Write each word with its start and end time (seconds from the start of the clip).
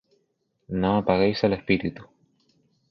No 0.81 0.95
apaguéis 1.01 1.43
el 1.43 1.53
Espíritu. 1.59 2.09